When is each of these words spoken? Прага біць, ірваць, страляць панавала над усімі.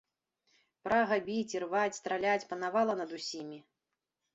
Прага 0.87 1.19
біць, 1.29 1.53
ірваць, 1.57 1.95
страляць 2.01 2.43
панавала 2.51 3.01
над 3.05 3.09
усімі. 3.23 3.67